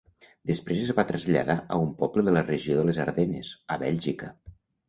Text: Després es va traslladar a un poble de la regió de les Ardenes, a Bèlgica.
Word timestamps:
Després 0.51 0.79
es 0.85 0.93
va 0.99 1.05
traslladar 1.11 1.57
a 1.75 1.77
un 1.85 1.93
poble 2.01 2.25
de 2.31 2.35
la 2.39 2.43
regió 2.49 2.79
de 2.81 2.89
les 2.89 3.03
Ardenes, 3.07 3.55
a 3.77 3.81
Bèlgica. 3.85 4.33